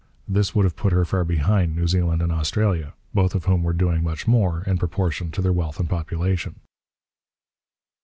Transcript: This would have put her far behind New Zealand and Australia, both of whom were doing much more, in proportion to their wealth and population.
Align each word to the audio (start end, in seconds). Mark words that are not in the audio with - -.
This 0.27 0.55
would 0.55 0.63
have 0.65 0.75
put 0.75 0.93
her 0.93 1.05
far 1.05 1.23
behind 1.23 1.75
New 1.75 1.85
Zealand 1.85 2.23
and 2.23 2.31
Australia, 2.31 2.95
both 3.13 3.35
of 3.35 3.45
whom 3.45 3.61
were 3.61 3.71
doing 3.71 4.03
much 4.03 4.27
more, 4.27 4.63
in 4.65 4.79
proportion 4.79 5.29
to 5.29 5.43
their 5.43 5.53
wealth 5.53 5.79
and 5.79 5.87
population. 5.87 6.55